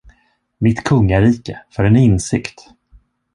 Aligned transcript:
Mitt 0.59 0.83
kungarike 0.83 1.59
för 1.69 1.83
en 1.83 1.95
insikt! 1.95 2.69